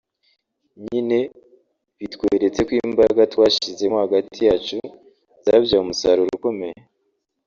[0.83, 1.17] nyine
[1.99, 4.77] bitweretse ko imbaraga twashyizemo hagati yacu
[5.43, 6.79] zabyaye umusaruro ukomeye